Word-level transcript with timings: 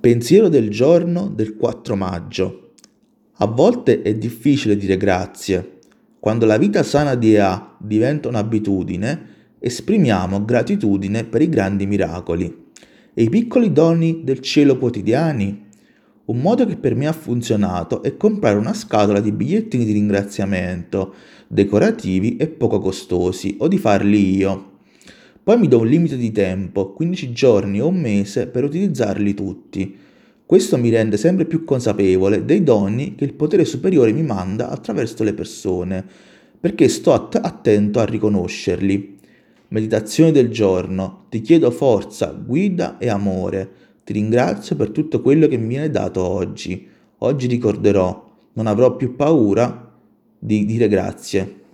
Pensiero 0.00 0.48
del 0.48 0.70
giorno 0.70 1.26
del 1.26 1.56
4 1.56 1.96
maggio. 1.96 2.70
A 3.38 3.46
volte 3.46 4.02
è 4.02 4.14
difficile 4.14 4.76
dire 4.76 4.96
grazie. 4.96 5.78
Quando 6.20 6.46
la 6.46 6.56
vita 6.56 6.84
sana 6.84 7.16
di 7.16 7.34
EA 7.34 7.74
diventa 7.80 8.28
un'abitudine, 8.28 9.56
esprimiamo 9.58 10.44
gratitudine 10.44 11.24
per 11.24 11.42
i 11.42 11.48
grandi 11.48 11.88
miracoli 11.88 12.66
e 13.12 13.22
i 13.24 13.28
piccoli 13.28 13.72
doni 13.72 14.20
del 14.22 14.38
cielo 14.38 14.78
quotidiani. 14.78 15.66
Un 16.26 16.38
modo 16.38 16.64
che 16.64 16.76
per 16.76 16.94
me 16.94 17.08
ha 17.08 17.12
funzionato 17.12 18.00
è 18.04 18.16
comprare 18.16 18.56
una 18.56 18.74
scatola 18.74 19.18
di 19.18 19.32
bigliettini 19.32 19.84
di 19.84 19.92
ringraziamento, 19.92 21.12
decorativi 21.48 22.36
e 22.36 22.46
poco 22.46 22.78
costosi, 22.78 23.56
o 23.58 23.66
di 23.66 23.78
farli 23.78 24.36
io. 24.36 24.67
Poi 25.48 25.56
mi 25.56 25.66
do 25.66 25.78
un 25.78 25.86
limite 25.86 26.18
di 26.18 26.30
tempo, 26.30 26.92
15 26.92 27.32
giorni 27.32 27.80
o 27.80 27.88
un 27.88 27.98
mese, 27.98 28.48
per 28.48 28.64
utilizzarli 28.64 29.32
tutti. 29.32 29.96
Questo 30.44 30.76
mi 30.76 30.90
rende 30.90 31.16
sempre 31.16 31.46
più 31.46 31.64
consapevole 31.64 32.44
dei 32.44 32.62
doni 32.62 33.14
che 33.14 33.24
il 33.24 33.32
potere 33.32 33.64
superiore 33.64 34.12
mi 34.12 34.22
manda 34.22 34.68
attraverso 34.68 35.24
le 35.24 35.32
persone, 35.32 36.04
perché 36.60 36.86
sto 36.88 37.14
att- 37.14 37.40
attento 37.42 37.98
a 37.98 38.04
riconoscerli. 38.04 39.16
Meditazione 39.68 40.32
del 40.32 40.50
giorno. 40.50 41.24
Ti 41.30 41.40
chiedo 41.40 41.70
forza, 41.70 42.26
guida 42.26 42.98
e 42.98 43.08
amore. 43.08 43.70
Ti 44.04 44.12
ringrazio 44.12 44.76
per 44.76 44.90
tutto 44.90 45.22
quello 45.22 45.46
che 45.46 45.56
mi 45.56 45.68
viene 45.68 45.90
dato 45.90 46.28
oggi. 46.28 46.86
Oggi 47.20 47.46
ricorderò, 47.46 48.32
non 48.52 48.66
avrò 48.66 48.96
più 48.96 49.16
paura 49.16 49.96
di 50.38 50.66
dire 50.66 50.88
grazie. 50.88 51.67